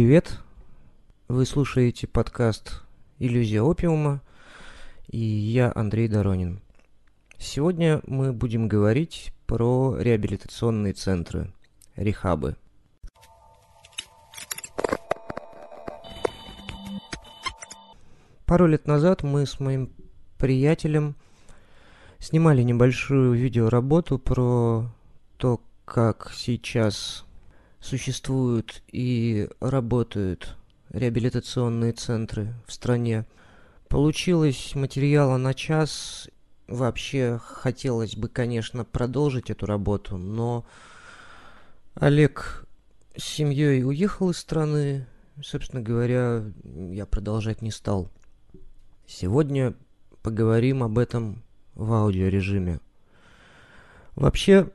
[0.00, 0.38] Привет!
[1.28, 2.84] Вы слушаете подкаст
[3.18, 4.22] «Иллюзия опиума»
[5.08, 6.62] и я Андрей Доронин.
[7.36, 11.52] Сегодня мы будем говорить про реабилитационные центры,
[11.96, 12.56] рехабы.
[18.46, 19.90] Пару лет назад мы с моим
[20.38, 21.14] приятелем
[22.18, 24.86] снимали небольшую видеоработу про
[25.36, 27.26] то, как сейчас
[27.80, 30.56] существуют и работают
[30.90, 33.26] реабилитационные центры в стране.
[33.88, 36.28] Получилось материала на час.
[36.68, 40.64] Вообще хотелось бы, конечно, продолжить эту работу, но
[41.94, 42.66] Олег
[43.16, 45.06] с семьей уехал из страны.
[45.42, 48.10] Собственно говоря, я продолжать не стал.
[49.06, 49.74] Сегодня
[50.22, 51.42] поговорим об этом
[51.74, 52.78] в аудиорежиме.
[54.14, 54.70] Вообще,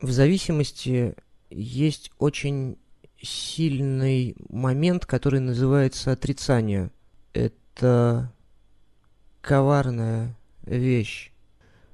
[0.00, 1.14] в зависимости
[1.50, 2.78] есть очень
[3.20, 6.90] сильный момент, который называется отрицание.
[7.32, 8.32] Это
[9.40, 11.32] коварная вещь.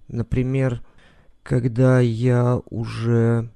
[0.09, 0.83] Например,
[1.43, 3.51] когда я уже,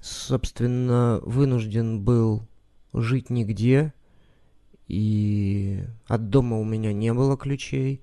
[0.00, 2.46] собственно, вынужден был
[2.92, 3.92] жить нигде,
[4.88, 8.00] и от дома у меня не было ключей.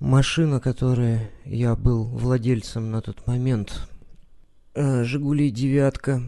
[0.00, 3.88] Машина, которой я был владельцем на тот момент,
[4.74, 6.20] «Жигули девятка»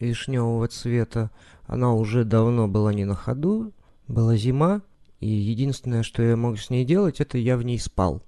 [0.00, 1.30] вишневого цвета,
[1.66, 3.72] она уже давно была не на ходу,
[4.08, 4.82] была зима,
[5.20, 8.20] и единственное, что я мог с ней делать, это я в ней спал,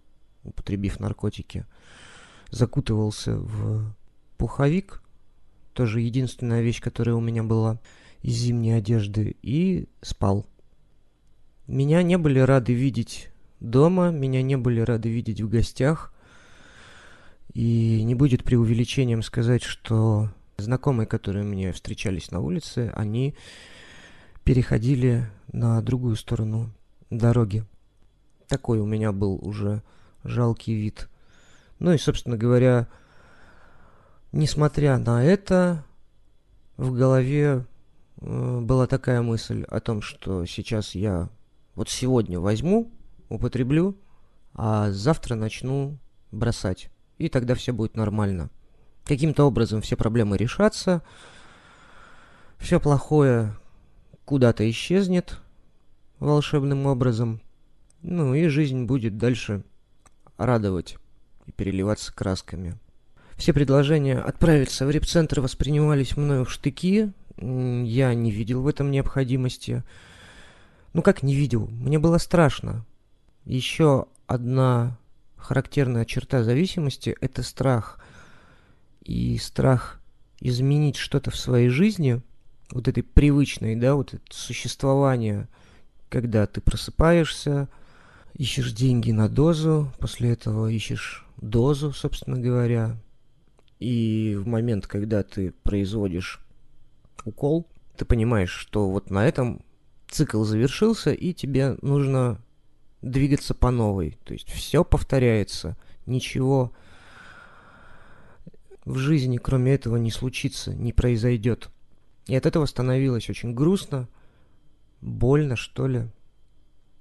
[0.44, 1.66] употребив наркотики.
[2.50, 3.92] Закутывался в
[4.38, 5.02] пуховик,
[5.72, 7.80] тоже единственная вещь, которая у меня была
[8.22, 10.46] из зимней одежды, и спал.
[11.66, 16.13] Меня не были рады видеть дома, меня не были рады видеть в гостях,
[17.52, 23.34] и не будет преувеличением сказать, что знакомые, которые мне встречались на улице, они
[24.44, 26.70] переходили на другую сторону
[27.10, 27.64] дороги.
[28.48, 29.82] Такой у меня был уже
[30.22, 31.08] жалкий вид.
[31.78, 32.88] Ну и, собственно говоря,
[34.32, 35.84] несмотря на это,
[36.76, 37.66] в голове
[38.20, 41.30] э, была такая мысль о том, что сейчас я
[41.74, 42.90] вот сегодня возьму,
[43.28, 43.96] употреблю,
[44.54, 45.98] а завтра начну
[46.30, 46.90] бросать.
[47.18, 48.50] И тогда все будет нормально.
[49.04, 51.02] Каким-то образом все проблемы решатся,
[52.58, 53.54] все плохое
[54.24, 55.40] куда-то исчезнет
[56.18, 57.40] волшебным образом,
[58.00, 59.62] ну и жизнь будет дальше
[60.38, 60.96] радовать
[61.46, 62.78] и переливаться красками.
[63.36, 69.82] Все предложения отправиться в репцентр воспринимались мною в штыки, я не видел в этом необходимости.
[70.92, 71.66] Ну как не видел?
[71.66, 72.86] Мне было страшно.
[73.44, 74.96] Еще одна
[75.44, 78.00] характерная черта зависимости– это страх.
[79.02, 80.00] И страх
[80.40, 82.22] изменить что-то в своей жизни,
[82.70, 85.48] вот этой привычной, да, вот это существование,
[86.08, 87.68] когда ты просыпаешься,
[88.32, 92.96] ищешь деньги на дозу, после этого ищешь дозу, собственно говоря,
[93.80, 96.40] и в момент, когда ты производишь
[97.26, 97.66] укол,
[97.98, 99.62] ты понимаешь, что вот на этом
[100.08, 102.38] цикл завершился, и тебе нужно
[103.10, 104.18] двигаться по новой.
[104.24, 105.76] То есть все повторяется,
[106.06, 106.72] ничего
[108.84, 111.70] в жизни кроме этого не случится, не произойдет.
[112.26, 114.08] И от этого становилось очень грустно,
[115.00, 116.08] больно, что ли.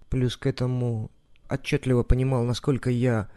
[0.09, 1.12] Плюс к этому
[1.50, 3.30] отчетливо понимал, насколько я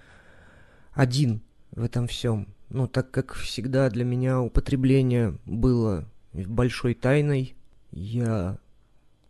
[0.93, 2.49] один в этом всем.
[2.69, 7.55] Ну, так как всегда для меня употребление было большой тайной,
[7.93, 8.59] я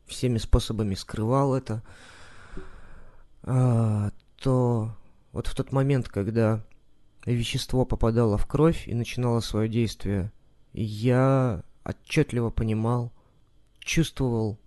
[0.07, 1.83] всеми способами скрывал это.
[3.47, 4.11] А,
[4.43, 4.91] то
[5.33, 6.65] вот в тот момент, когда
[7.25, 10.33] вещество попадало в кровь и начинало свое действие,
[10.73, 13.13] я отчетливо понимал,
[13.79, 14.59] чувствовал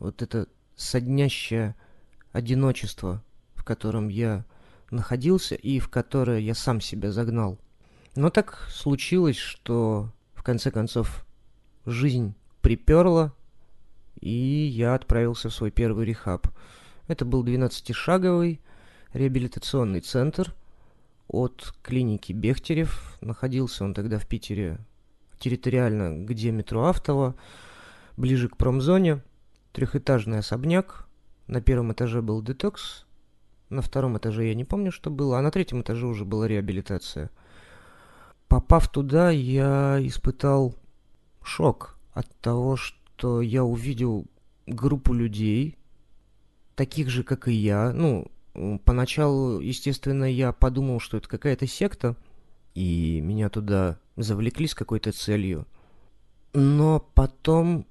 [0.00, 1.76] вот это соднящее
[2.32, 3.22] одиночество,
[3.54, 4.44] в котором я
[4.90, 7.56] находился и в которое я сам себя загнал.
[8.16, 11.24] Но так случилось, что в конце концов
[11.86, 13.32] жизнь приперла,
[14.20, 16.48] и я отправился в свой первый рехаб–
[17.06, 18.60] это был 12-шаговый
[19.12, 20.54] реабилитационный центр
[21.28, 23.16] от клиники Бехтерев.
[23.20, 24.78] Находился он тогда в Питере
[25.38, 27.34] территориально, где метро Автово,
[28.16, 29.22] ближе к промзоне.
[29.72, 31.06] Трехэтажный особняк.
[31.46, 33.04] На первом этаже был детокс,
[33.70, 37.30] на втором этаже я не помню, что было, а на третьем этаже уже была реабилитация.
[38.46, 40.74] Попав туда, я испытал
[41.42, 44.26] шок от того, что я увидел
[44.66, 45.76] группу людей,
[46.74, 47.92] таких же, как и я.
[47.92, 48.30] Ну,
[48.84, 52.16] поначалу, естественно, я подумал, что это какая-то секта,
[52.74, 55.66] и меня туда завлекли с какой-то целью.
[56.52, 57.86] Но потом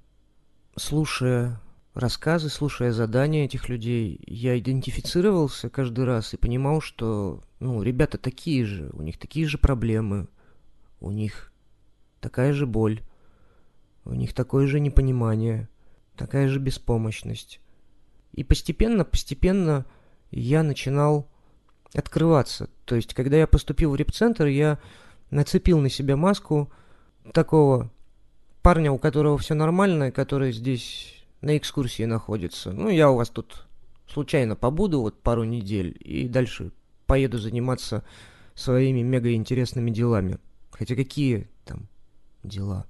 [0.75, 1.62] слушая
[1.94, 8.65] рассказы, слушая задания этих людей, я идентифицировался каждый раз и понимал, что, ну, ребята такие
[8.65, 10.27] же, у них такие же проблемы,
[11.00, 11.51] у них
[12.19, 13.01] такая же боль,
[14.06, 15.69] у них такое же непонимание,
[16.15, 17.59] такая же беспомощность.
[18.33, 19.85] И постепенно, постепенно
[20.31, 21.27] я начинал
[21.94, 22.69] открываться.
[22.85, 24.80] То есть, когда я поступил в репцентр, я
[25.30, 26.71] нацепил на себя маску
[27.31, 27.91] такого
[28.62, 32.71] парня, у которого все нормально, который здесь на экскурсии находится.
[32.71, 33.68] Ну, я у вас тут
[34.07, 36.71] случайно побуду вот пару недель и дальше
[37.06, 38.03] поеду заниматься
[38.56, 40.39] своими мега интересными делами.
[40.71, 41.88] Хотя какие там
[42.44, 42.86] дела?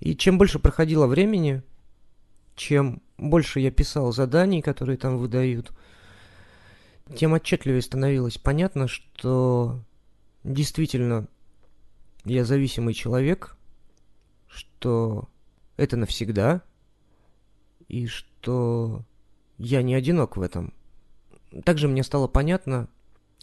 [0.00, 1.62] И чем больше проходило времени,
[2.56, 5.72] чем больше я писал заданий, которые там выдают,
[7.16, 9.80] тем отчетливее становилось понятно, что
[10.42, 11.28] действительно
[12.24, 13.56] я зависимый человек,
[14.48, 15.28] что
[15.76, 16.62] это навсегда,
[17.88, 19.04] и что
[19.58, 20.72] я не одинок в этом.
[21.64, 22.88] Также мне стало понятно,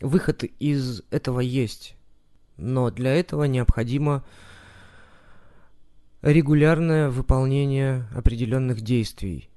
[0.02, 1.96] выход из этого есть,
[2.58, 4.24] но для этого необходимо
[6.22, 9.51] регулярное выполнение определенных действий.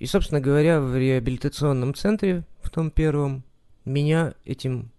[0.00, 3.44] И, собственно говоря, в реабилитационном центре, в том первом,
[3.84, 4.90] меня этим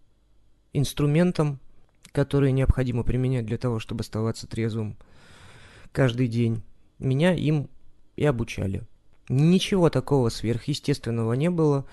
[0.74, 1.60] инструментом,
[2.12, 4.96] который необходимо применять для того, чтобы оставаться трезвым
[5.92, 6.62] каждый день,
[7.00, 7.68] меня им
[8.16, 8.84] и обучали.
[9.28, 11.86] Ничего такого сверхъестественного не было.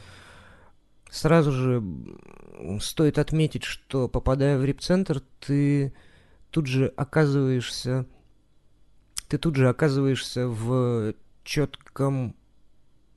[1.10, 1.82] Сразу же
[2.80, 5.94] стоит отметить, что попадая в репцентр, ты
[6.50, 8.06] тут же оказываешься
[9.28, 11.14] ты тут же оказываешься в
[11.44, 12.34] четком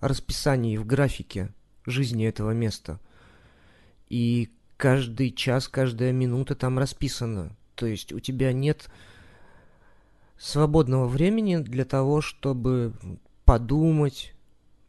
[0.01, 1.53] расписании, в графике
[1.85, 2.99] жизни этого места.
[4.09, 7.55] И каждый час, каждая минута там расписана.
[7.75, 8.89] То есть у тебя нет
[10.37, 12.93] свободного времени для того, чтобы
[13.45, 14.33] подумать,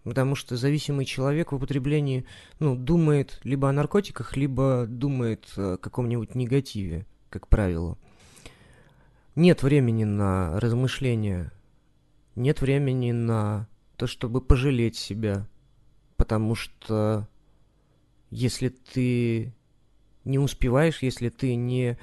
[0.02, 2.24] потому что зависимый человек в употреблении,
[2.58, 7.98] ну, думает либо о наркотиках, либо думает о каком-нибудь негативе, как правило.
[9.34, 11.52] Нет времени на размышления,
[12.34, 13.68] нет времени на
[14.02, 15.46] то, чтобы пожалеть себя,
[16.16, 17.28] потому что
[18.30, 19.54] если ты
[20.24, 21.96] не успеваешь, если ты не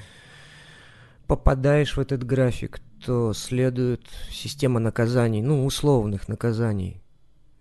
[1.28, 7.02] попадаешь в этот график, то следует система наказаний, ну, условных наказаний.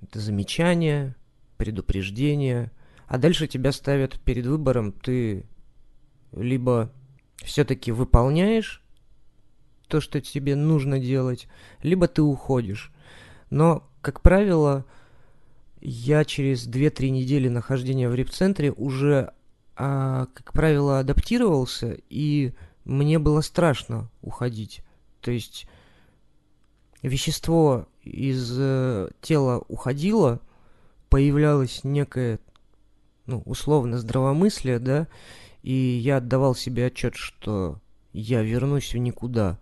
[0.03, 1.17] Это замечания,
[1.57, 2.71] предупреждения,
[3.09, 5.47] а дальше тебя ставят перед выбором, ты
[6.31, 6.93] либо
[7.43, 8.85] все-таки выполняешь
[9.89, 11.49] то, что тебе нужно делать,
[11.83, 12.93] либо ты уходишь.
[13.51, 14.85] Но, как правило,
[15.81, 19.33] я через 2-3 недели нахождения в репцентре уже,
[19.77, 22.53] а, как правило, адаптировался, и
[22.85, 24.83] мне было страшно уходить.
[25.21, 25.67] То есть
[27.03, 30.41] вещество из э, тела уходило,
[31.09, 32.39] появлялось некое,
[33.27, 35.09] ну, условно, здравомыслие, да,
[35.63, 37.81] и я отдавал себе отчет, что
[38.13, 39.59] я вернусь в никуда.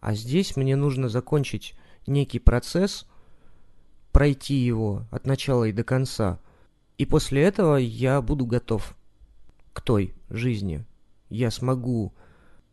[0.00, 1.74] А здесь мне нужно закончить
[2.06, 3.06] некий процесс,
[4.12, 6.38] пройти его от начала и до конца.
[6.98, 8.96] И после этого я буду готов
[9.72, 10.84] к той жизни.
[11.28, 12.12] Я смогу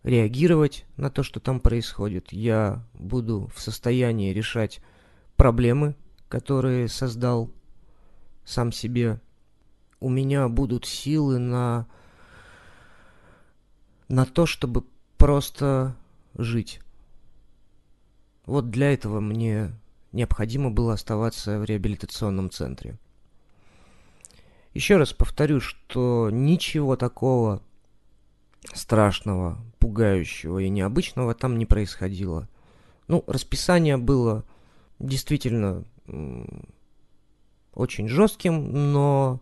[0.03, 2.31] реагировать на то, что там происходит.
[2.31, 4.81] Я буду в состоянии решать
[5.35, 5.95] проблемы,
[6.29, 7.51] которые создал
[8.45, 9.21] сам себе.
[9.99, 11.87] У меня будут силы на,
[14.07, 14.85] на то, чтобы
[15.17, 15.95] просто
[16.35, 16.79] жить.
[18.45, 19.71] Вот для этого мне
[20.11, 22.97] необходимо было оставаться в реабилитационном центре.
[24.73, 27.61] Еще раз повторю, что ничего такого
[28.73, 32.47] страшного, пугающего и необычного там не происходило.
[33.07, 34.43] Ну, расписание было
[34.99, 35.83] действительно
[37.73, 39.41] очень жестким, но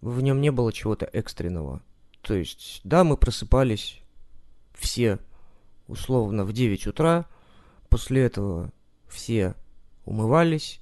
[0.00, 1.82] в нем не было чего-то экстренного.
[2.22, 4.00] То есть, да, мы просыпались
[4.74, 5.18] все
[5.88, 7.26] условно в 9 утра,
[7.88, 8.72] после этого
[9.08, 9.54] все
[10.04, 10.80] умывались,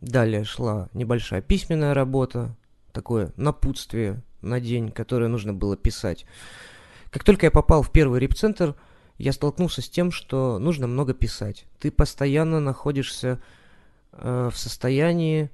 [0.00, 2.56] далее шла небольшая письменная работа,
[2.92, 6.26] такое напутствие на день, которое нужно было писать.
[7.10, 8.74] Как только я попал в первый репцентр,
[9.18, 11.66] я столкнулся с тем, что нужно много писать.
[11.78, 13.40] Ты постоянно находишься
[14.12, 15.50] э, в состоянии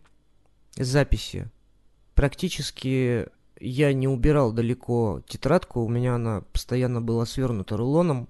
[0.76, 1.50] записи.
[2.14, 3.28] Практически
[3.60, 8.28] я не убирал далеко тетрадку, у меня она постоянно была свернута рулоном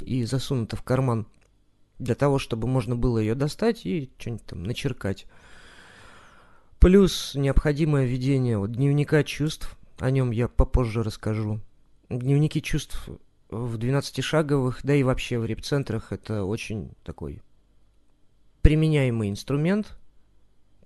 [0.00, 1.26] и засунута в карман
[2.02, 5.26] для того, чтобы можно было ее достать и что-нибудь там начеркать.
[6.78, 11.60] Плюс необходимое ведение вот, дневника чувств, о нем я попозже расскажу.
[12.08, 13.08] Дневники чувств
[13.50, 17.40] в 12-шаговых, да и вообще в репцентрах это очень такой
[18.62, 19.98] применяемый инструмент,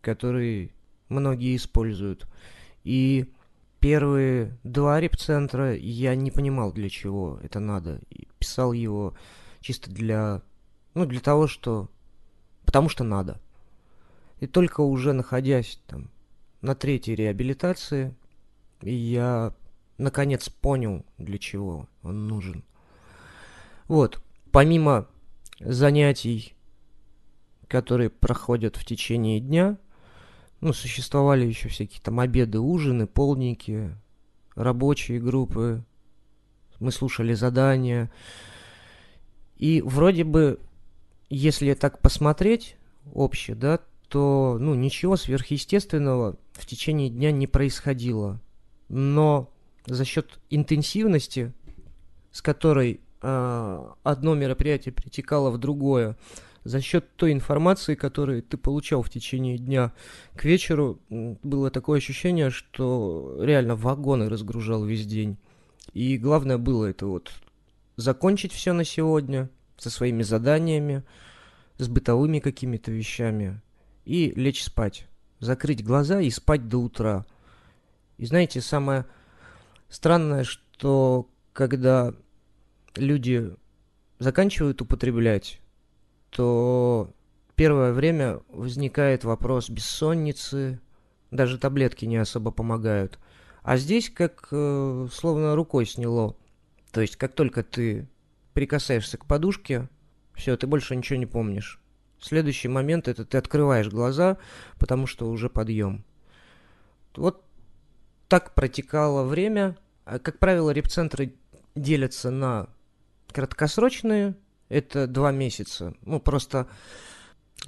[0.00, 0.73] который
[1.08, 2.26] многие используют.
[2.82, 3.32] И
[3.80, 8.00] первые два репцентра я не понимал, для чего это надо.
[8.11, 9.14] И писал его
[9.61, 10.42] чисто для...
[10.96, 11.90] Ну, для того, что...
[12.64, 13.38] Потому что надо.
[14.40, 16.10] И только уже находясь там
[16.62, 18.14] на третьей реабилитации,
[18.80, 19.52] я
[19.98, 22.64] наконец понял, для чего он нужен.
[23.88, 24.22] Вот,
[24.52, 25.06] помимо
[25.60, 26.54] занятий,
[27.68, 29.76] которые проходят в течение дня,
[30.62, 33.94] ну, существовали еще всякие там обеды, ужины, полники,
[34.54, 35.84] рабочие группы.
[36.80, 38.10] Мы слушали задания.
[39.58, 40.58] И вроде бы,
[41.28, 42.76] если так посмотреть
[43.14, 48.40] обще, да, то, ну, ничего сверхъестественного в течение дня не происходило.
[48.88, 49.50] Но
[49.87, 51.52] за счет интенсивности,
[52.30, 56.16] с которой э, одно мероприятие перетекало в другое,
[56.64, 59.92] за счет той информации, которую ты получал в течение дня
[60.35, 65.37] к вечеру, было такое ощущение, что реально вагоны разгружал весь день.
[65.92, 67.30] И главное было это вот
[67.97, 71.02] закончить все на сегодня со своими заданиями,
[71.78, 73.61] с бытовыми какими-то вещами
[74.04, 75.06] и лечь спать.
[75.40, 77.26] Закрыть глаза и спать до утра.
[78.16, 79.04] И знаете, самое
[79.88, 82.14] странное, что когда
[82.95, 83.54] люди
[84.18, 85.61] заканчивают употреблять,
[86.30, 87.11] то
[87.54, 90.80] первое время возникает вопрос бессонницы,
[91.30, 93.18] даже таблетки не особо помогают.
[93.62, 96.37] А здесь как э, словно рукой сняло.
[96.92, 98.09] То есть как только ты
[98.56, 99.86] прикасаешься к подушке,
[100.34, 101.78] все, ты больше ничего не помнишь.
[102.18, 104.38] Следующий момент это ты открываешь глаза,
[104.78, 106.06] потому что уже подъем.
[107.14, 107.44] Вот
[108.28, 109.76] так протекало время.
[110.06, 111.34] А, как правило, репцентры
[111.75, 112.70] делятся на
[113.30, 114.36] краткосрочные
[114.70, 115.92] это два месяца.
[116.00, 116.66] Ну, просто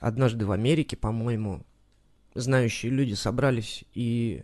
[0.01, 1.67] однажды в Америке, по-моему,
[2.35, 4.43] знающие люди собрались и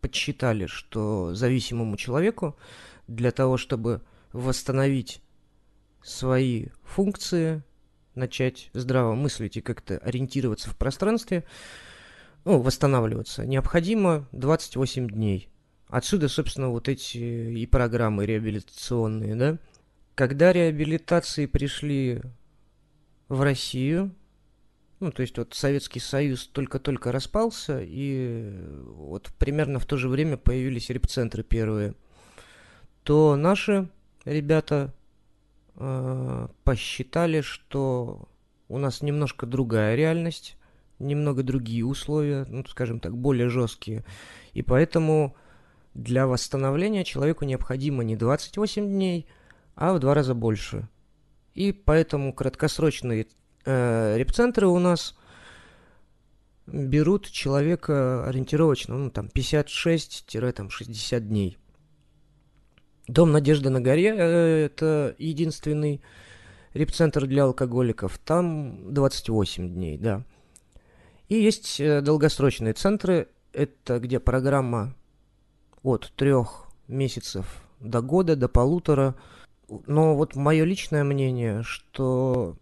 [0.00, 2.56] подсчитали, что зависимому человеку
[3.08, 4.00] для того, чтобы
[4.32, 5.21] восстановить
[6.02, 7.62] свои функции,
[8.14, 11.44] начать здраво мыслить и как-то ориентироваться в пространстве,
[12.44, 15.48] ну, восстанавливаться, необходимо 28 дней.
[15.88, 19.58] Отсюда, собственно, вот эти и программы реабилитационные, да,
[20.14, 22.22] когда реабилитации пришли
[23.28, 24.14] в Россию,
[25.00, 30.36] ну, то есть вот Советский Союз только-только распался, и вот примерно в то же время
[30.36, 31.94] появились репцентры первые,
[33.02, 33.88] то наши
[34.24, 34.94] ребята
[35.76, 38.28] э, посчитали, что
[38.68, 40.56] у нас немножко другая реальность,
[40.98, 44.04] немного другие условия, ну, скажем так, более жесткие.
[44.52, 45.36] И поэтому
[45.94, 49.26] для восстановления человеку необходимо не 28 дней–
[49.74, 50.88] а в два раза больше.
[51.54, 53.26] И поэтому краткосрочные
[53.64, 55.16] э, репцентры у нас
[56.66, 61.58] берут человека ориентировочно, ну, там, 56-60 дней.
[63.08, 66.00] Дом Надежды на горе это единственный
[66.74, 68.18] репцентр для алкоголиков.
[68.18, 70.24] Там 28 дней, да.
[71.28, 74.94] И есть э, долгосрочные центры, это где программа
[75.82, 79.14] от трех месяцев до года, до полутора–
[79.86, 82.56] но вот мое личное мнение, что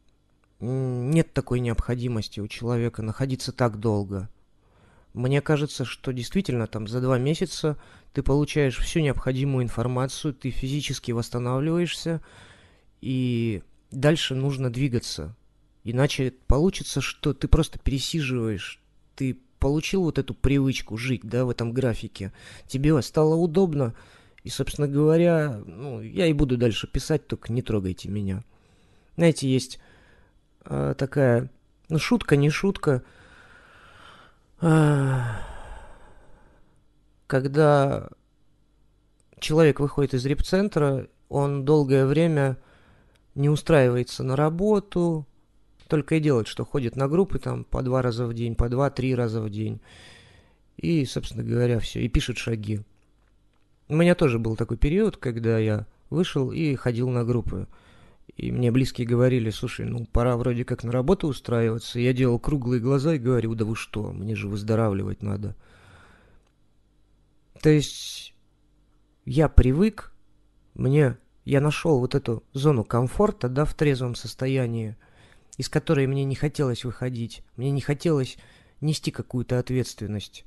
[0.60, 4.28] нет такой необходимости у человека находиться так долго.
[5.12, 7.76] Мне кажется, что действительно там за два месяца
[8.12, 12.20] ты получаешь всю необходимую информацию, ты физически восстанавливаешься,
[13.00, 15.36] и дальше нужно двигаться.
[15.82, 18.80] Иначе получится, что ты просто пересиживаешь,
[19.16, 22.32] ты получил вот эту привычку жить, да, в этом графике,
[22.66, 23.94] тебе стало удобно,
[24.42, 28.42] и, собственно говоря, ну, я и буду дальше писать, только не трогайте меня.
[29.16, 29.78] Знаете, есть
[30.64, 31.50] э, такая,
[31.88, 33.02] ну, шутка, не шутка,
[37.26, 38.08] когда
[39.38, 42.58] человек выходит из репцентра, он долгое время
[43.34, 45.26] не устраивается на работу,
[45.88, 49.14] только и делает, что ходит на группы там по два раза в день, по два-три
[49.14, 49.80] раза в день.
[50.76, 52.80] И, собственно говоря, все, и пишет шаги.
[53.88, 57.66] У меня тоже был такой период, когда я вышел и ходил на группы.
[58.36, 61.98] И мне близкие говорили, слушай, ну пора вроде как на работу устраиваться.
[61.98, 65.56] Я делал круглые глаза и говорил, да вы что, мне же выздоравливать надо.
[67.60, 68.34] То есть
[69.24, 70.12] я привык,
[70.74, 74.96] мне, я нашел вот эту зону комфорта, да, в трезвом состоянии,
[75.58, 77.42] из которой мне не хотелось выходить.
[77.56, 78.38] Мне не хотелось
[78.80, 80.44] нести какую-то ответственность.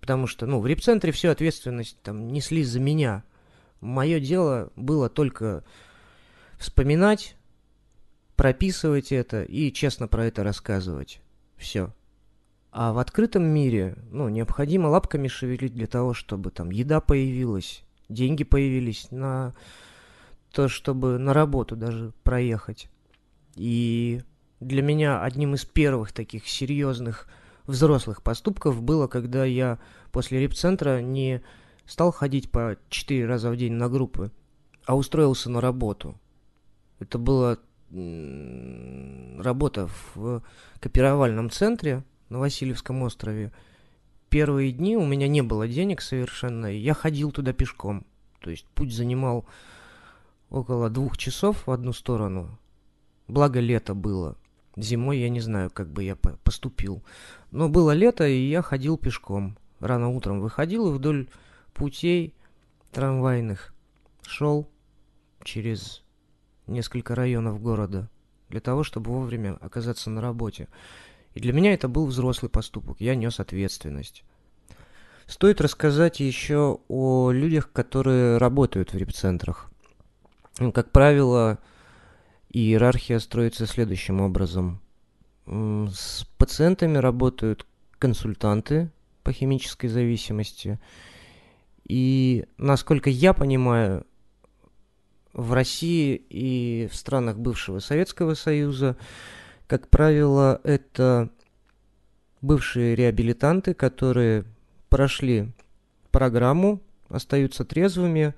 [0.00, 3.24] Потому что, ну, в репцентре всю ответственность там несли за меня.
[3.80, 5.64] Мое дело было только
[6.62, 7.36] вспоминать,
[8.36, 11.20] прописывать это и честно про это рассказывать.
[11.56, 11.92] Все.
[12.70, 18.44] А в открытом мире, ну, необходимо лапками шевелить для того, чтобы там еда появилась, деньги
[18.44, 19.54] появились на
[20.52, 22.88] то, чтобы на работу даже проехать.
[23.56, 24.22] И
[24.60, 27.28] для меня одним из первых таких серьезных
[27.66, 29.78] взрослых поступков было, когда я
[30.10, 31.42] после репцентра не
[31.86, 34.30] стал ходить по четыре раза в день на группы,
[34.86, 36.18] а устроился на работу.
[37.02, 37.58] Это была
[37.90, 40.42] работа в
[40.80, 43.52] копировальном центре на Васильевском острове.
[44.30, 48.06] Первые дни у меня не было денег совершенно, и я ходил туда пешком.
[48.40, 49.44] То есть путь занимал
[50.48, 52.56] около двух часов в одну сторону.
[53.26, 54.36] Благо лето было.
[54.76, 57.02] Зимой я не знаю, как бы я поступил.
[57.50, 59.58] Но было лето, и я ходил пешком.
[59.80, 61.28] Рано утром выходил и вдоль
[61.74, 62.34] путей
[62.92, 63.74] трамвайных
[64.24, 64.68] шел
[65.42, 66.01] через
[66.72, 68.08] несколько районов города
[68.48, 70.68] для того, чтобы вовремя оказаться на работе.
[71.34, 74.24] И для меня это был взрослый поступок, я нес ответственность.
[75.26, 79.70] Стоит рассказать еще о людях, которые работают в репцентрах.
[80.58, 81.58] Ну, как правило,
[82.50, 84.80] иерархия строится следующим образом.
[85.46, 87.66] С пациентами работают
[87.98, 88.90] консультанты
[89.22, 90.78] по химической зависимости.
[91.88, 94.06] И, насколько я понимаю,
[95.32, 98.96] в России и в странах бывшего Советского Союза,
[99.66, 101.30] как правило, это
[102.42, 104.44] бывшие реабилитанты, которые
[104.88, 105.52] прошли
[106.10, 108.34] программу, остаются трезвыми.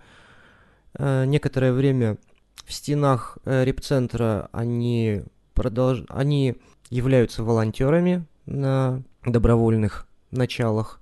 [0.96, 2.18] Э, некоторое время
[2.64, 5.24] в стенах э, репцентра они,
[5.54, 6.04] продолж...
[6.08, 6.56] они
[6.90, 11.00] являются волонтерами на добровольных началах.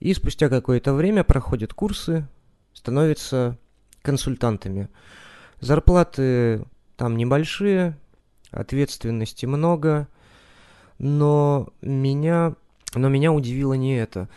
[0.00, 2.28] И спустя какое-то время проходят курсы,
[2.74, 3.56] становятся
[4.04, 4.88] консультантами.
[5.60, 6.64] Зарплаты
[6.96, 7.98] там небольшие,
[8.50, 10.06] ответственности много,
[10.98, 12.54] но меня,
[12.94, 14.28] но меня удивило не это.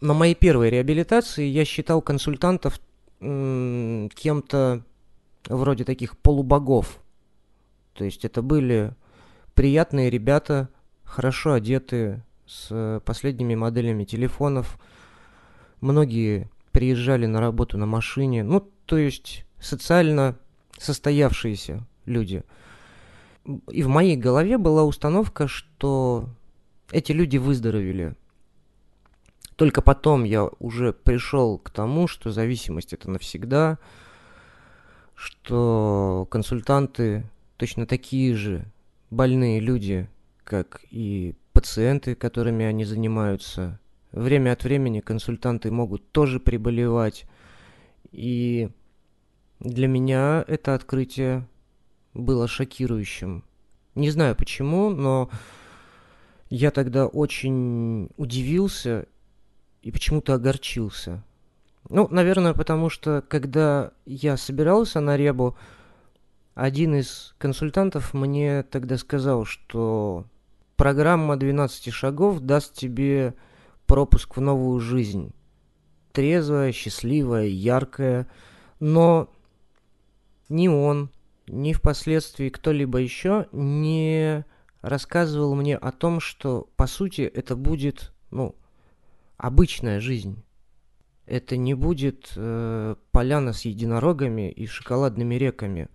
[0.00, 2.78] На моей первой реабилитации я считал консультантов
[3.18, 4.82] кем-то
[5.48, 7.00] вроде таких полубогов.
[7.94, 8.92] То есть это были
[9.54, 10.68] приятные ребята,
[11.04, 14.78] хорошо одетые, с последними моделями телефонов.
[15.80, 18.42] Многие приезжали на работу на машине.
[18.42, 20.36] Ну, то есть социально
[20.76, 22.42] состоявшиеся люди.
[23.70, 26.28] И в моей голове была установка, что
[26.90, 28.16] эти люди выздоровели.
[29.54, 33.78] Только потом я уже пришел к тому, что зависимость это навсегда,
[35.14, 38.64] что консультанты точно такие же
[39.10, 40.08] больные люди,
[40.42, 43.78] как и пациенты, которыми они занимаются,
[44.14, 47.26] Время от времени консультанты могут тоже приболевать.
[48.12, 48.70] И
[49.58, 51.48] для меня это открытие
[52.12, 53.42] было шокирующим.
[53.96, 55.30] Не знаю почему, но
[56.48, 59.06] я тогда очень удивился
[59.82, 61.24] и почему-то огорчился.
[61.88, 65.56] Ну, наверное, потому что когда я собирался на ребу,
[66.54, 70.24] один из консультантов мне тогда сказал, что
[70.76, 73.34] программа 12 шагов даст тебе
[73.86, 75.32] пропуск в новую жизнь.
[76.12, 78.28] Трезвая, счастливая, яркая,
[78.80, 79.30] но
[80.48, 81.10] ни он,
[81.46, 84.44] ни впоследствии кто-либо еще не
[84.80, 88.54] рассказывал мне о том, что по сути это будет, ну,
[89.36, 90.42] обычная жизнь.
[91.26, 95.88] Это не будет э, поляна с единорогами и шоколадными реками.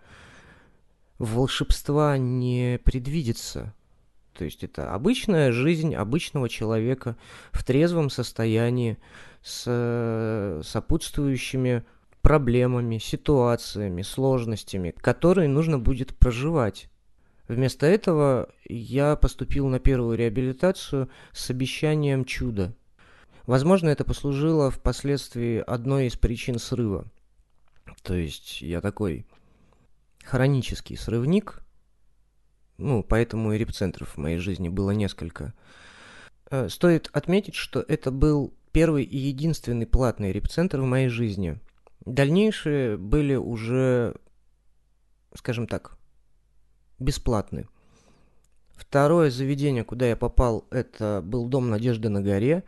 [1.20, 3.76] Волшебства не предвидится.
[4.40, 7.18] То есть это обычная жизнь обычного человека
[7.52, 8.98] в трезвом состоянии
[9.44, 11.84] с сопутствующими
[12.22, 16.88] проблемами, ситуациями, сложностями, которые нужно будет проживать.
[17.50, 22.74] Вместо этого я поступил на первую реабилитацию с обещанием чуда.
[23.46, 27.12] Возможно, это послужило впоследствии одной из причин срыва.
[28.04, 29.26] То есть я такой
[30.24, 31.62] хронический срывник–
[32.80, 35.54] ну, поэтому и репцентров в моей жизни было несколько.
[36.50, 41.60] Э, стоит отметить, что это был первый и единственный платный репцентр в моей жизни.
[42.06, 44.16] Дальнейшие были уже,
[45.36, 45.98] скажем так,
[47.00, 47.68] бесплатны.
[48.76, 52.64] Второе заведение, куда я попал, это был Дом Надежды на горе.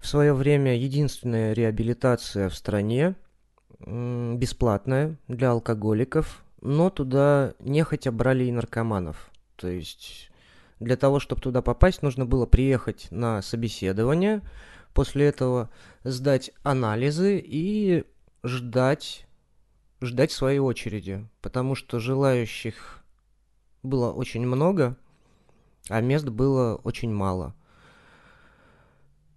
[0.00, 3.14] В свое время единственная реабилитация в стране,
[3.78, 9.30] бесплатная для алкоголиков, но туда нехотя брали и наркоманов.
[9.56, 10.30] То есть
[10.78, 14.42] для того, чтобы туда попасть, нужно было приехать на собеседование,
[14.94, 15.70] после этого
[16.04, 18.04] сдать анализы и
[18.42, 19.26] ждать,
[20.00, 23.04] ждать своей очереди, потому что желающих
[23.82, 24.96] было очень много,
[25.88, 27.54] а мест было очень мало.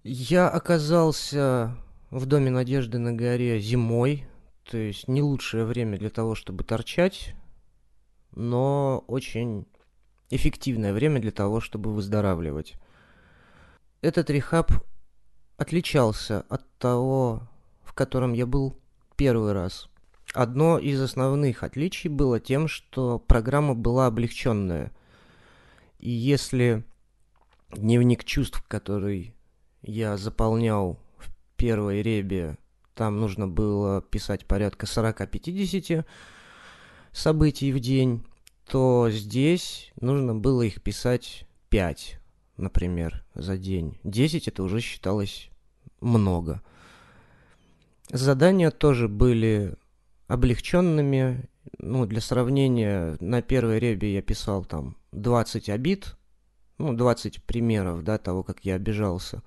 [0.03, 1.75] Я оказался
[2.09, 4.27] в Доме Надежды на горе зимой,
[4.69, 7.35] то есть не лучшее время для того, чтобы торчать,
[8.31, 9.65] но очень
[10.29, 12.75] эффективное время для того, чтобы выздоравливать.
[14.01, 14.71] Этот рехаб
[15.57, 17.47] отличался от того,
[17.83, 18.75] в котором я был
[19.15, 19.89] первый раз.
[20.33, 24.91] Одно из основных отличий было тем, что программа была облегченная.
[25.99, 26.83] И если
[27.71, 29.35] дневник чувств, который
[29.83, 32.57] я заполнял в первой ребе,
[32.95, 36.05] там нужно было писать порядка 40-50
[37.11, 38.25] событий в день,
[38.67, 42.19] то здесь нужно было их писать 5,
[42.57, 43.97] например, за день.
[44.03, 45.49] 10 это уже считалось
[46.01, 46.61] много.
[48.09, 49.75] Задания тоже были
[50.27, 51.49] облегченными.
[51.79, 56.15] Ну, для сравнения, на первой ребе я писал там 20 обид,
[56.77, 59.41] ну, 20 примеров, да, того, как я обижался.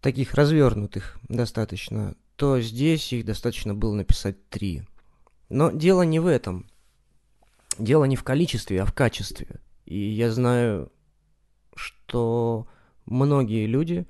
[0.00, 2.16] Таких развернутых достаточно.
[2.36, 4.82] То здесь их достаточно было написать 3.
[5.50, 6.66] Но дело не в этом.
[7.78, 9.60] Дело не в количестве, а в качестве.
[9.84, 10.90] И я знаю,
[11.74, 12.66] что
[13.04, 14.06] многие люди,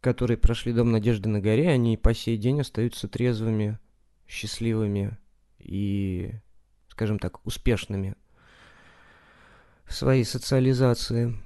[0.00, 3.78] которые прошли Дом Надежды на горе, они по сей день остаются трезвыми,
[4.26, 5.16] счастливыми
[5.58, 6.32] и,
[6.88, 8.16] скажем так, успешными
[9.84, 11.36] в своей социализации.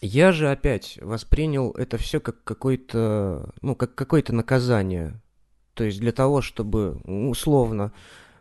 [0.00, 5.20] Я же опять воспринял это все как какое-то, ну, как какое-то наказание.
[5.74, 7.92] То есть для того, чтобы условно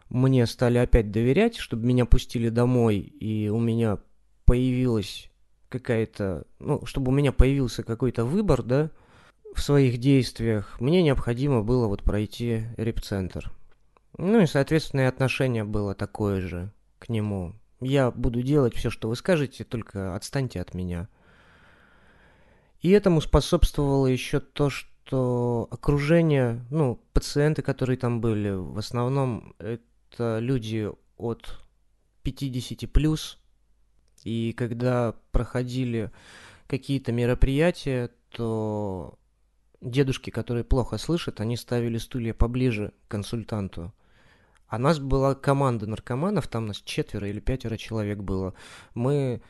[0.10, 4.00] мне стали опять доверять, чтобы меня пустили домой, и у меня
[4.46, 5.30] появилась
[5.70, 8.92] какая-то, ну, чтобы у меня появился какой-то выбор, да,
[9.54, 13.52] в своих действиях, мне необходимо было вот пройти репцентр.
[14.18, 17.54] Ну и, соответственно, и отношение было такое же к нему.
[17.82, 21.08] Я буду делать все, что вы скажете, только отстаньте от меня.
[22.86, 30.38] И этому способствовало еще то, что окружение, ну, пациенты, которые там были, в основном это
[30.38, 31.66] люди от
[32.22, 33.40] 50 плюс.
[34.24, 36.12] И когда проходили
[36.68, 39.18] какие-то мероприятия, то
[39.82, 43.96] дедушки, которые плохо слышат, они ставили стулья поближе к консультанту.
[44.68, 48.54] А нас была команда наркоманов, там нас четверо или пятеро человек было.
[48.94, 49.42] Мы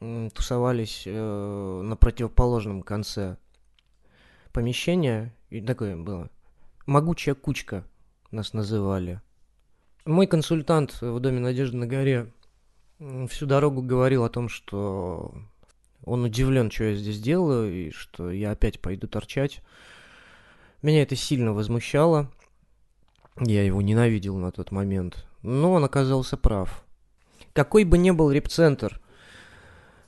[0.00, 3.36] тусовались э, на противоположном конце
[4.52, 6.30] помещения, и такое было.
[6.86, 7.84] Могучая кучка
[8.30, 9.20] нас называли.
[10.04, 12.30] Мой консультант в Доме Надежды на горе
[13.28, 15.34] всю дорогу говорил о том, что
[16.04, 19.62] он удивлен, что я здесь делаю, и что я опять пойду торчать.
[20.82, 22.30] Меня это сильно возмущало.
[23.40, 25.26] Я его ненавидел на тот момент.
[25.42, 26.84] Но он оказался прав.
[27.52, 29.00] Какой бы ни был репцентр,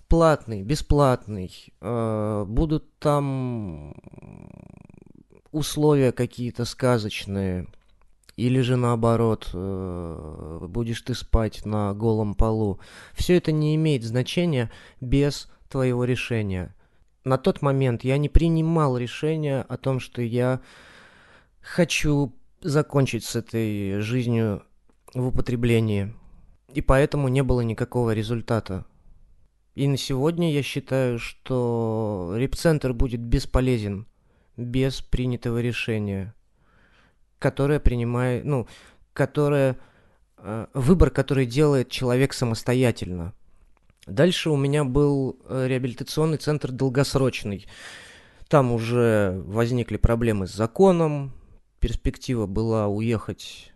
[0.09, 3.95] платный, бесплатный, э, будут там
[5.53, 7.67] условия какие-то сказочные,
[8.37, 12.79] или же наоборот, э, будешь ты спать на голом полу.
[13.15, 16.75] Все это не имеет значения без твоего решения.
[17.25, 20.61] На тот момент я не принимал решения о том, что я
[21.61, 24.63] хочу закончить с этой жизнью
[25.15, 26.15] в употреблении.
[26.75, 28.85] И поэтому не было никакого результата.
[29.77, 34.07] И на сегодня я считаю, что репцентр будет бесполезен
[34.57, 36.35] без принятого решения,
[37.39, 38.67] которое принимает, ну,
[39.13, 39.77] которое,
[40.39, 43.35] э, выбор, который делает человек самостоятельно.
[44.07, 47.67] Дальше у меня был э, реабилитационный центр долгосрочный.
[48.49, 51.35] Там уже возникли проблемы с законом,
[51.81, 53.75] перспектива была уехать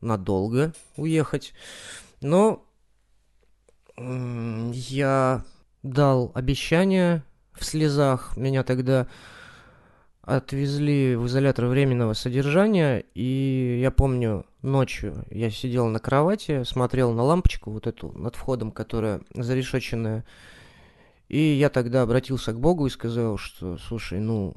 [0.00, 1.54] надолго, уехать.
[2.20, 2.66] Но
[4.72, 5.44] я
[5.82, 8.36] дал обещание в слезах.
[8.36, 9.06] Меня тогда
[10.22, 17.22] отвезли в изолятор временного содержания, и я помню, ночью я сидел на кровати, смотрел на
[17.22, 20.24] лампочку вот эту над входом, которая зарешеченная,
[21.28, 24.54] и я тогда обратился к Богу и сказал, что, слушай, ну,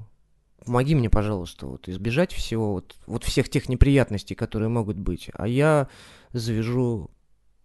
[0.63, 5.47] помоги мне, пожалуйста, вот избежать всего, вот, вот всех тех неприятностей, которые могут быть, а
[5.47, 5.87] я
[6.31, 7.09] завяжу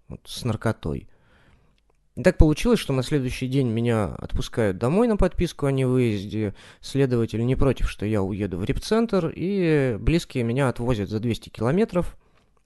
[0.09, 1.09] вот, с наркотой.
[2.17, 6.55] И так получилось, что на следующий день меня отпускают домой на подписку о невыезде.
[6.81, 12.17] Следователь не против, что я уеду в репцентр, и близкие меня отвозят за 200 километров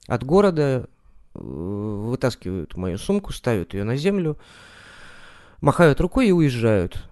[0.07, 0.89] от города,
[1.35, 4.37] э, вытаскивают мою сумку, ставят ее на землю,
[5.61, 7.07] махают рукой и уезжают.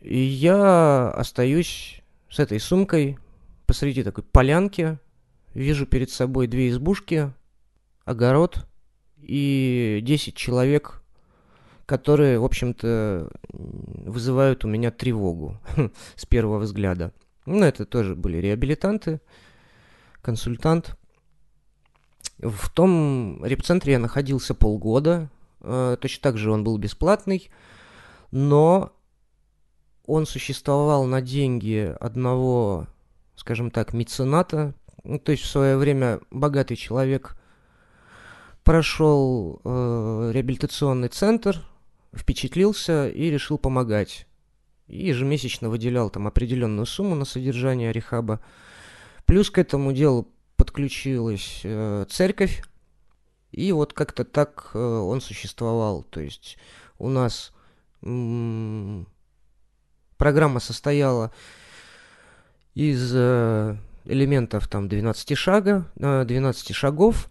[0.00, 3.18] И я остаюсь с этой сумкой
[3.66, 4.98] посреди такой полянки,
[5.54, 7.32] вижу перед собой две избушки,
[8.04, 8.66] огород
[9.18, 11.02] и 10 человек,
[11.88, 15.58] которые, в общем-то, вызывают у меня тревогу
[16.16, 17.14] с первого взгляда.
[17.46, 19.22] Ну, это тоже были реабилитанты,
[20.20, 20.98] консультант.
[22.36, 25.30] В том репцентре я находился полгода.
[25.62, 27.50] Э, точно так же он был бесплатный,
[28.32, 28.92] но
[30.04, 32.86] он существовал на деньги одного,
[33.34, 34.74] скажем так, мецената.
[35.04, 37.34] Ну, то есть в свое время богатый человек
[38.62, 41.64] прошел э, реабилитационный центр,
[42.12, 44.26] впечатлился и решил помогать.
[44.86, 48.40] И ежемесячно выделял там определенную сумму на содержание рехаба.
[49.26, 52.62] Плюс к этому делу подключилась э, церковь.
[53.52, 56.02] И вот как-то так э, он существовал.
[56.04, 56.56] То есть
[56.98, 57.52] у нас
[60.16, 61.32] программа состояла
[62.74, 67.28] из э, элементов там 12 шага, э, 12 шагов,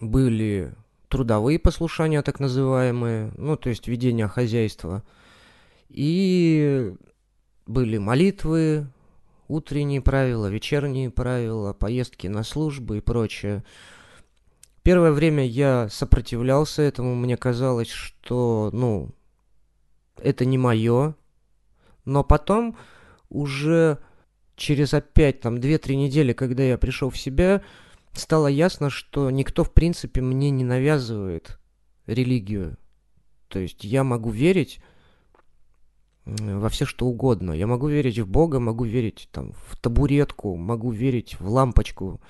[0.00, 0.72] были
[1.08, 5.02] трудовые послушания, так называемые, ну, то есть ведение хозяйства,
[5.88, 6.94] и
[7.66, 8.86] были молитвы,
[9.48, 13.64] утренние правила, вечерние правила, поездки на службы и прочее.
[14.82, 19.10] Первое время я сопротивлялся этому, мне казалось, что, ну,
[20.16, 21.14] это не мое,
[22.04, 22.76] но потом
[23.28, 23.98] уже
[24.56, 27.62] через опять там 2-3 недели, когда я пришел в себя,
[28.18, 31.58] стало ясно, что никто, в принципе, мне не навязывает
[32.06, 32.76] религию.
[33.48, 34.80] То есть я могу верить
[36.24, 37.52] во все что угодно.
[37.52, 42.20] Я могу верить в Бога, могу верить там, в табуретку, могу верить в лампочку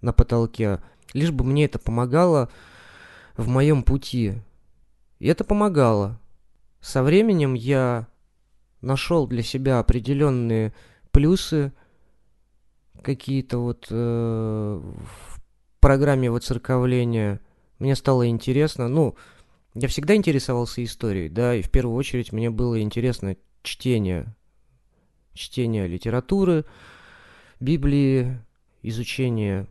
[0.00, 0.80] на потолке.
[1.12, 2.50] Лишь бы мне это помогало
[3.36, 4.34] в моем пути.
[5.18, 6.20] И это помогало.
[6.80, 8.08] Со временем я
[8.80, 10.74] нашел для себя определенные
[11.10, 11.72] плюсы,
[13.06, 15.40] какие-то вот э, в
[15.78, 17.40] программе воцерковления.
[17.78, 19.14] Мне стало интересно, ну,
[19.74, 24.34] я всегда интересовался историей, да, и в первую очередь мне было интересно чтение,
[25.34, 26.64] чтение литературы,
[27.60, 28.40] Библии,
[28.82, 29.68] изучение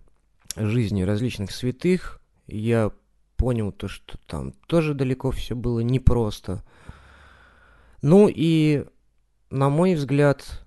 [0.56, 2.22] жизни различных святых.
[2.48, 2.92] Я
[3.36, 6.64] понял то, что там тоже далеко все было непросто.
[8.02, 8.86] Ну и,
[9.50, 10.65] на мой взгляд,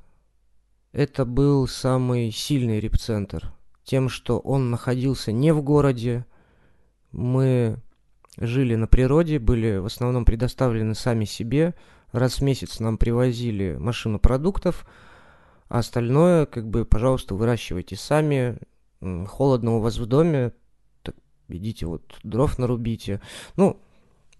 [0.98, 3.52] это был самый сильный репцентр.
[3.84, 6.26] Тем, что он находился не в городе,
[7.12, 7.80] мы
[8.36, 11.76] жили на природе, были в основном предоставлены сами себе.
[12.10, 14.84] Раз в месяц нам привозили машину продуктов,
[15.68, 18.58] а остальное, как бы, пожалуйста, выращивайте сами.
[19.28, 20.50] Холодно у вас в доме,
[21.04, 21.14] так
[21.46, 23.20] идите вот дров нарубите.
[23.54, 23.80] Ну,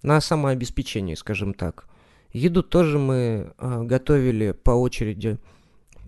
[0.03, 1.87] на самообеспечение, скажем так.
[2.33, 5.38] Еду тоже мы э, готовили по очереди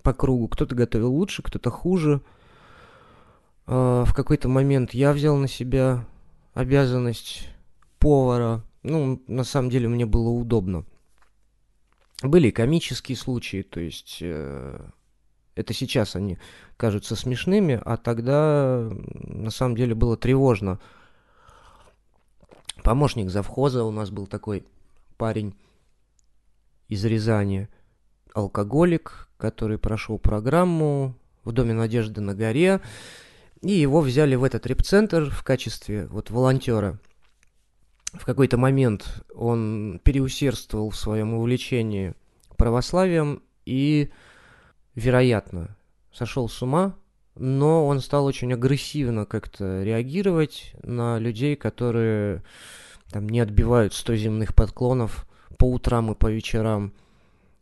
[0.03, 0.49] по кругу.
[0.49, 2.21] Кто-то готовил лучше, кто-то хуже.
[3.67, 6.07] А, в какой-то момент я взял на себя
[6.55, 7.49] обязанность
[7.99, 8.65] повара.
[8.83, 10.85] Ну, на самом деле мне было удобно.
[12.23, 14.79] Были комические случаи, то есть э,
[15.55, 16.39] это сейчас они
[16.77, 20.81] кажутся смешными, а тогда на самом деле было тревожно.
[22.83, 24.67] Помощник завхоза у нас был такой
[25.17, 25.55] парень
[26.89, 27.69] из Рязани–
[28.35, 32.81] алкоголик, который прошел программу в Доме Надежды на горе,
[33.63, 37.01] и его взяли в этот репцентр в качестве вот волонтера.
[38.13, 42.15] В какой-то момент он переусердствовал в своем увлечении
[42.57, 44.11] православием и,
[44.95, 45.77] вероятно,
[46.13, 46.97] сошел с ума,
[47.37, 52.43] но он стал очень агрессивно как-то реагировать на людей, которые
[53.11, 55.27] там не отбивают сто земных подклонов
[55.57, 56.93] по утрам и по вечерам–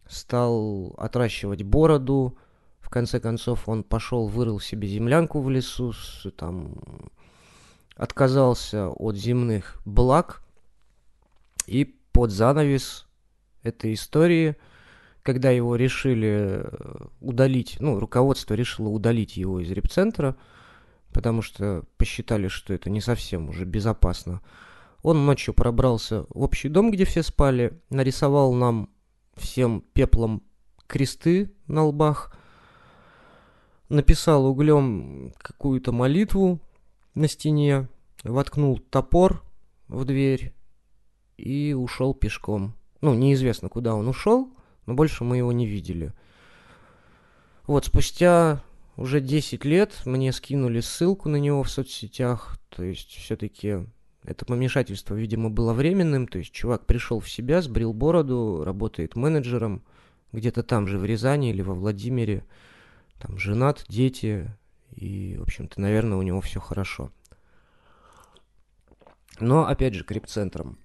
[0.08, 2.36] стал отращивать бороду.
[2.80, 5.92] В конце концов, он пошел, вырыл себе землянку в лесу,
[6.36, 6.74] там,
[7.96, 10.42] отказался от земных благ.
[11.66, 13.06] И под занавес
[13.62, 14.56] этой истории,
[15.22, 20.36] когда его решили э, удалить, ну, руководство решило удалить его из репцентра,
[21.12, 24.40] потому что посчитали, что это не совсем уже безопасно.
[25.02, 28.88] Он ночью пробрался в общий дом, где все спали, нарисовал нам
[29.38, 30.42] всем пеплом
[30.86, 32.36] кресты на лбах,
[33.88, 36.60] написал углем какую-то молитву
[37.14, 37.88] на стене,
[38.24, 39.42] воткнул топор
[39.88, 40.54] в дверь
[41.36, 42.74] и ушел пешком.
[43.00, 44.52] Ну, неизвестно, куда он ушел,
[44.86, 46.12] но больше мы его не видели.
[47.66, 48.62] Вот, спустя
[48.96, 53.86] уже 10 лет мне скинули ссылку на него в соцсетях, то есть все-таки
[54.28, 59.82] это помешательство, видимо, было временным, то есть чувак пришел в себя, сбрил бороду, работает менеджером,
[60.32, 62.44] где-то там же в Рязани или во Владимире,
[63.18, 64.54] там женат, дети,
[64.94, 67.10] и, в общем-то, наверное, у него все хорошо.
[69.40, 70.78] но, опять же, крепцентром.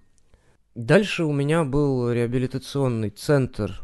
[0.74, 3.82] Дальше у меня был реабилитационный центр,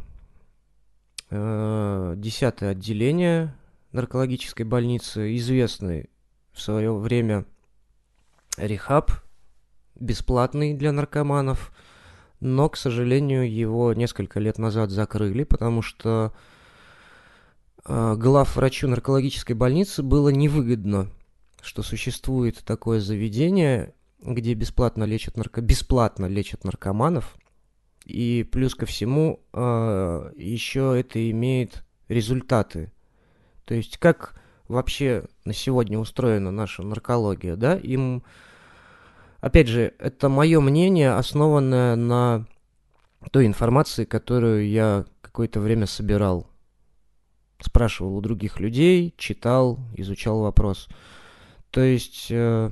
[1.29, 3.55] э, десятое отделение
[3.93, 6.09] наркологической больницы, известный
[6.53, 7.45] в свое время
[8.57, 9.11] рехаб,
[10.01, 11.73] бесплатный для наркоманов,
[12.41, 16.33] но, к сожалению, его несколько лет назад закрыли, потому что
[17.85, 21.11] э, главврачу наркологической больницы было невыгодно,
[21.61, 25.61] что существует такое заведение, где бесплатно лечат, нарко...
[25.61, 27.37] бесплатно лечат наркоманов,
[28.07, 32.91] и плюс ко всему э, еще это имеет результаты.
[33.67, 38.23] То есть как вообще на сегодня устроена наша наркология, да, им,
[39.41, 42.47] опять же, это мое мнение, основанное на
[43.31, 46.47] той информации, которую я какое-то время собирал.
[47.61, 50.89] Спрашивал у других людей, читал, изучал вопрос.
[51.71, 52.71] То есть, э,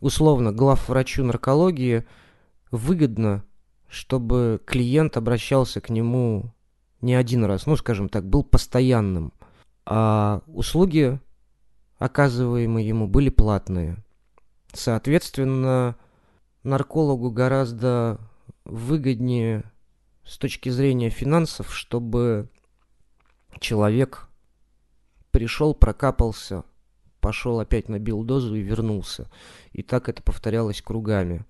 [0.00, 2.04] условно, главврачу наркологии
[2.70, 3.44] выгодно,
[3.88, 6.54] чтобы клиент обращался к нему
[7.00, 9.32] не один раз, ну, скажем так, был постоянным–
[9.84, 11.18] а услуги,
[11.98, 13.96] оказываемые ему, были платные.
[14.72, 15.96] Соответственно,
[16.62, 18.18] наркологу гораздо
[18.64, 19.64] выгоднее
[20.24, 22.48] с точки зрения финансов, чтобы
[23.60, 24.28] человек
[25.30, 26.64] пришел, прокапался,
[27.20, 29.30] пошел опять набил дозу и вернулся.
[29.72, 31.44] И так это повторялось кругами.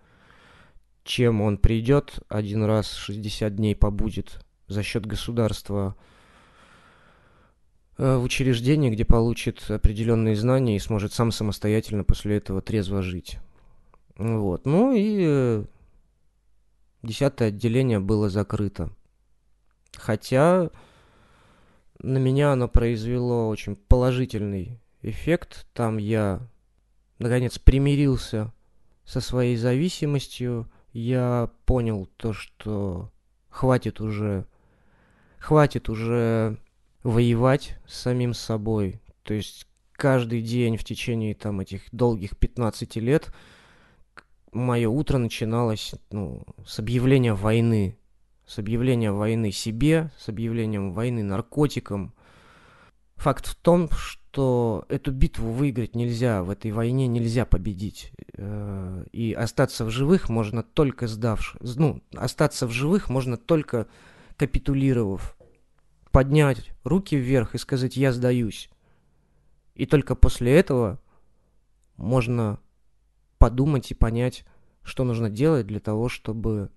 [1.04, 5.96] Чем он придет, один раз 60 дней побудет за счет государства–
[7.98, 13.38] в учреждение, где получит определенные знания и сможет сам самостоятельно после этого трезво жить.
[14.16, 14.66] Вот.
[14.66, 15.64] Ну и э,
[17.02, 18.90] десятое отделение было закрыто.
[19.94, 20.70] Хотя
[21.98, 25.66] на меня оно произвело очень положительный эффект.
[25.72, 26.40] Там я,
[27.18, 28.52] наконец, примирился
[29.04, 30.70] со своей зависимостью.
[30.92, 33.10] Я понял то, что
[33.48, 34.46] хватит уже,
[35.38, 36.58] хватит уже
[37.02, 39.00] воевать с самим собой.
[39.22, 43.32] То есть каждый день в течение там этих долгих 15 лет
[44.52, 47.96] мое утро начиналось ну, с объявления войны.
[48.46, 52.12] С объявления войны себе, с объявлением войны наркотикам.
[53.16, 58.12] Факт в том, что эту битву выиграть нельзя, в этой войне нельзя победить.
[58.34, 61.76] Э, и остаться в живых можно только сдавшись.
[61.76, 63.86] Ну, остаться в живых можно только
[64.36, 65.36] капитулировав
[66.12, 68.70] поднять руки вверх и сказать «я сдаюсь».
[69.74, 71.00] И только после этого
[71.96, 72.60] можно
[73.38, 74.44] подумать и понять,
[74.82, 76.70] что нужно делать для того, чтобы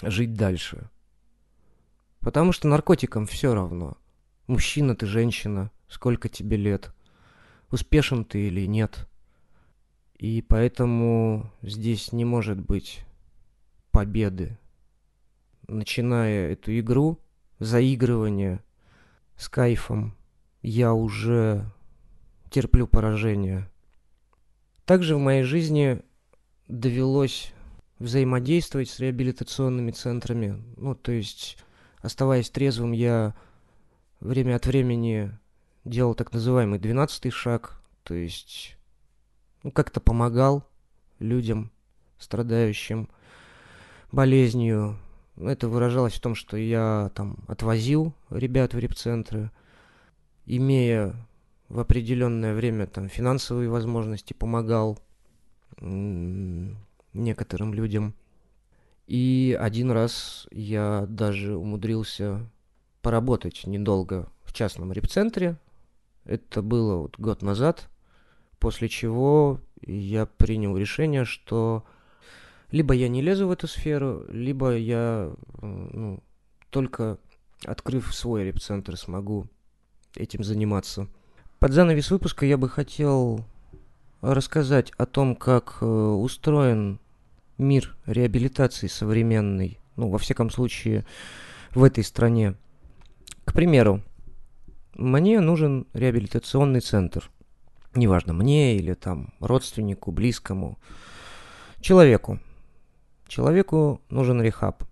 [0.00, 0.88] жить дальше.
[2.20, 3.96] Потому что наркотикам все равно.
[4.46, 6.94] Мужчина ты, женщина, сколько тебе лет,
[7.70, 9.08] успешен ты или нет.
[10.16, 13.04] И поэтому здесь не может быть
[13.90, 14.58] победы.
[15.66, 17.18] Начиная эту игру,
[17.62, 18.60] заигрывание
[19.36, 20.16] с кайфом,
[20.62, 21.64] я уже
[22.50, 23.68] терплю поражение.
[24.84, 26.02] Также в моей жизни
[26.68, 27.52] довелось
[27.98, 30.62] взаимодействовать с реабилитационными центрами.
[30.76, 31.56] Ну, то есть,
[31.98, 33.34] оставаясь трезвым, я
[34.18, 35.30] время от времени
[35.84, 38.76] делал так называемый двенадцатый шаг, то есть,
[39.62, 40.68] ну, как-то помогал
[41.20, 41.70] людям,
[42.18, 43.08] страдающим
[44.10, 44.98] болезнью,
[45.36, 49.50] это выражалось в том, что я там отвозил ребят в репцентры,
[50.46, 51.14] имея
[51.68, 54.98] в определенное время там финансовые возможности, помогал
[55.80, 58.14] некоторым людям.
[59.06, 62.48] И один раз я даже умудрился
[63.00, 65.58] поработать недолго в частном репцентре.
[66.24, 67.88] Это было вот год назад,
[68.58, 71.84] после чего я принял решение, что
[72.72, 75.30] либо я не лезу в эту сферу, либо я
[75.60, 76.22] ну,
[76.70, 77.18] только
[77.64, 79.46] открыв свой репцентр смогу
[80.16, 81.06] этим заниматься.
[81.58, 83.44] Под занавес выпуска я бы хотел
[84.22, 86.98] рассказать о том, как э, устроен
[87.58, 91.04] мир реабилитации современный, ну, во всяком случае,
[91.72, 92.54] в этой стране.
[93.44, 94.02] К примеру,
[94.94, 97.30] мне нужен реабилитационный центр.
[97.94, 100.78] Неважно, мне или там родственнику, близкому,
[101.80, 102.40] человеку.
[103.32, 104.84] Человеку нужен рехаб.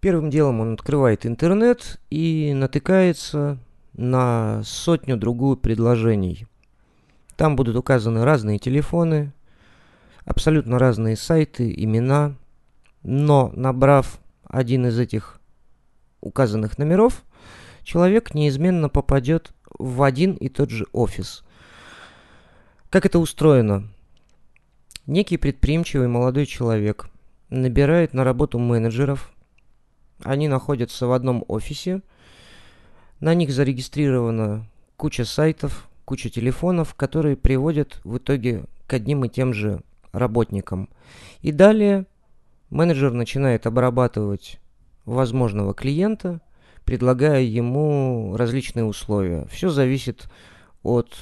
[0.00, 3.56] Первым делом он открывает интернет и натыкается
[3.92, 6.48] на сотню-другую предложений.
[7.36, 9.32] Там будут указаны разные телефоны,
[10.24, 12.34] абсолютно разные сайты, имена,
[13.04, 15.40] но набрав один из этих
[16.20, 17.22] указанных номеров,
[17.84, 21.44] человек неизменно попадет в один и тот же офис.
[22.90, 23.86] Как это устроено?
[25.06, 27.08] Некий предприимчивый молодой человек
[27.50, 29.32] набирает на работу менеджеров.
[30.22, 32.02] Они находятся в одном офисе.
[33.20, 39.52] На них зарегистрирована куча сайтов, куча телефонов, которые приводят в итоге к одним и тем
[39.52, 39.80] же
[40.12, 40.88] работникам.
[41.40, 42.06] И далее
[42.70, 44.60] менеджер начинает обрабатывать
[45.04, 46.40] возможного клиента,
[46.84, 49.46] предлагая ему различные условия.
[49.50, 50.28] Все зависит
[50.82, 51.14] от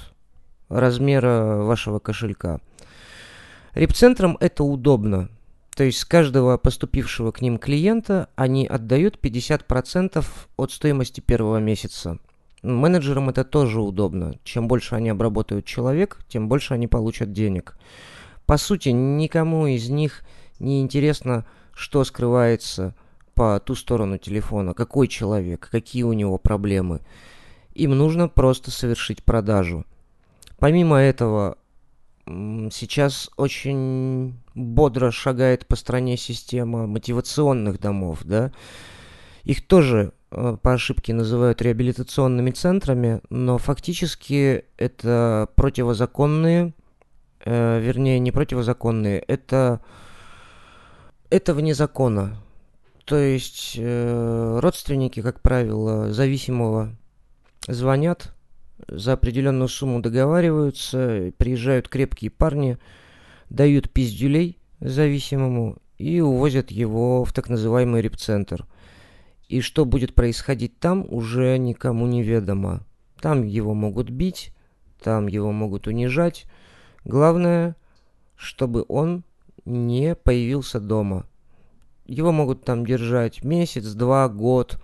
[0.68, 2.61] размера вашего кошелька.
[3.74, 5.29] Репцентрам это удобно.
[5.77, 10.24] То есть с каждого поступившего к ним клиента они отдают 50%
[10.57, 12.18] от стоимости первого месяца.
[12.62, 14.39] Менеджерам это тоже удобно.
[14.43, 17.77] Чем больше они обработают человек, тем больше они получат денег.
[18.47, 20.22] По сути, никому из них
[20.61, 22.95] не интересно, что скрывается
[23.35, 27.03] по ту сторону телефона, какой человек, какие у него проблемы.
[27.74, 29.85] Им нужно просто совершить продажу.
[30.59, 31.59] Помимо этого,
[32.24, 38.51] сейчас очень бодро шагает по стране система мотивационных домов, да.
[39.45, 46.73] Их тоже э, по ошибке называют реабилитационными центрами, но фактически это противозаконные,
[47.45, 49.83] э, вернее, не противозаконные, это,
[51.31, 52.37] это вне закона.
[53.05, 56.97] То есть э, родственники, как правило, зависимого
[57.69, 58.33] звонят,
[58.89, 62.79] за определенную сумму договариваются, приезжают крепкие парни,
[63.51, 68.66] дают пиздюлей зависимому и увозят его в так называемый репцентр.
[69.49, 72.84] И что будет происходить там, уже никому не ведомо.
[73.20, 74.53] Там его могут бить,
[75.03, 76.47] там его могут унижать.
[77.05, 77.76] Главное,
[78.34, 79.24] чтобы он
[79.64, 81.26] не появился дома.
[82.07, 84.80] Его могут там держать месяц, два, год.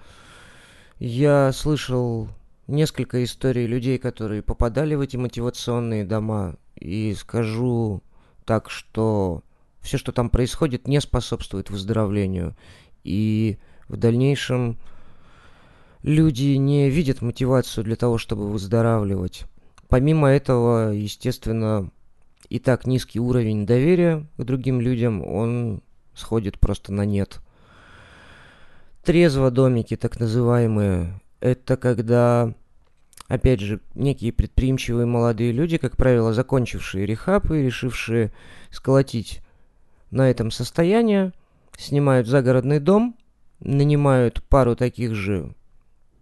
[0.98, 2.28] Я слышал
[2.66, 6.56] несколько историй людей, которые попадали в эти мотивационные дома.
[6.76, 8.02] И скажу
[8.44, 9.42] так, что
[9.80, 12.56] все, что там происходит, не способствует выздоровлению.
[13.04, 14.78] И в дальнейшем
[16.02, 19.44] люди не видят мотивацию для того, чтобы выздоравливать.
[19.88, 21.90] Помимо этого, естественно,
[22.48, 25.82] и так низкий уровень доверия к другим людям, он
[26.14, 27.40] сходит просто на нет.
[29.04, 32.54] Трезво домики, так называемые, это когда,
[33.28, 38.32] опять же, некие предприимчивые молодые люди, как правило, закончившие рехаб и решившие
[38.70, 39.40] сколотить
[40.10, 41.32] на этом состояние,
[41.76, 43.16] снимают загородный дом,
[43.60, 45.54] нанимают пару таких же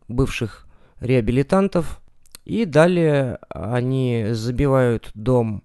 [0.09, 0.67] бывших
[1.01, 2.01] реабилитантов,
[2.45, 5.63] и далее они забивают дом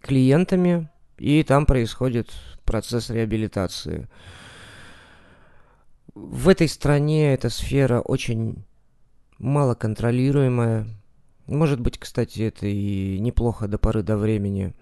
[0.00, 0.88] клиентами,
[1.18, 2.30] и там происходит
[2.64, 4.08] процесс реабилитации.
[6.14, 8.64] В этой стране эта сфера очень
[9.40, 10.86] мало контролируемая.
[11.46, 14.74] Может быть, кстати, это и неплохо до поры до времени.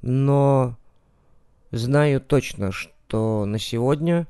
[0.00, 0.78] Но
[1.70, 4.26] знаю точно, что на сегодня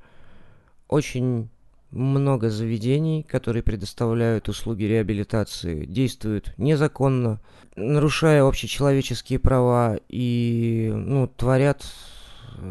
[0.89, 1.49] очень
[1.91, 7.41] много заведений, которые предоставляют услуги реабилитации, действуют незаконно,
[7.77, 11.87] нарушая общечеловеческие права и ну, творят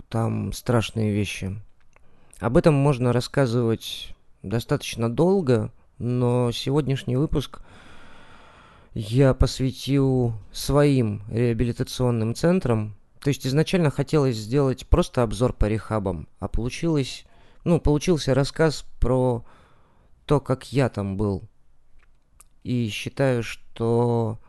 [0.09, 1.57] там страшные вещи.
[2.39, 7.61] Об этом можно рассказывать достаточно долго, но сегодняшний выпуск
[8.93, 12.95] я посвятил своим реабилитационным центрам.
[13.19, 17.25] То есть изначально хотелось сделать просто обзор по рехабам, а получилось,
[17.63, 19.45] ну, получился рассказ про
[20.25, 21.43] то, как я там был.
[22.63, 24.39] И считаю, что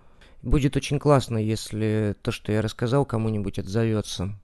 [0.42, 4.38] будет очень классно, если то, что я рассказал, кому-нибудь отзовется.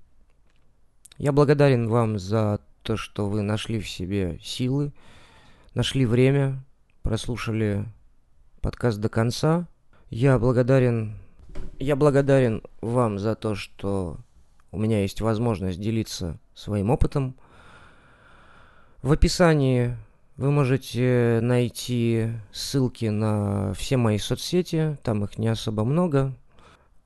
[1.19, 4.93] Я благодарен вам за то, что вы нашли в себе силы,
[5.75, 6.65] нашли время,
[7.11, 7.87] прослушали
[8.61, 9.67] подкаст до конца.
[10.11, 11.17] Я благодарен,
[11.81, 14.19] я благодарен вам за то, что
[14.71, 17.35] у меня есть возможность делиться своим опытом.
[19.03, 19.97] В описании
[20.37, 26.33] вы можете найти ссылки на все мои соцсети, там их не особо много.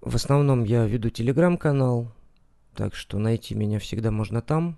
[0.03, 2.13] В основном я веду телеграм-канал,
[2.75, 4.77] так что найти меня всегда можно там.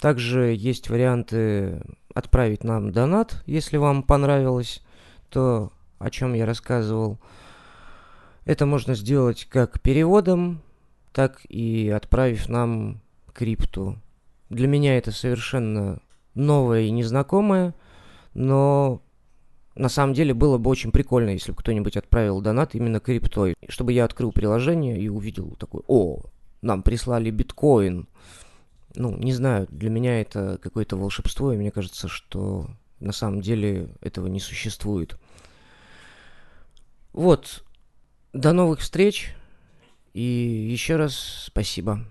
[0.00, 1.82] Также есть варианты
[2.16, 4.82] отправить нам донат, если вам понравилось
[5.28, 7.18] то, о чем я рассказывал.
[8.46, 10.62] Это можно сделать как переводом,
[11.12, 13.00] так и отправив нам
[13.34, 13.98] крипту.
[14.48, 16.00] Для меня это совершенно
[16.34, 17.74] новое и незнакомое,
[18.32, 19.02] но
[19.74, 23.92] на самом деле было бы очень прикольно, если бы кто-нибудь отправил донат именно криптой, чтобы
[23.92, 26.20] я открыл приложение и увидел такой, о,
[26.62, 28.08] нам прислали биткоин.
[28.96, 33.90] Ну, не знаю, для меня это какое-то волшебство, и мне кажется, что на самом деле
[34.00, 35.18] этого не существует.
[37.12, 37.62] Вот,
[38.32, 39.34] до новых встреч,
[40.14, 42.04] и еще раз спасибо.